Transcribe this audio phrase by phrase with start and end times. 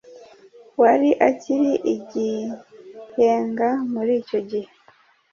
[0.81, 4.71] wari akiri igihenga muri icyo gihe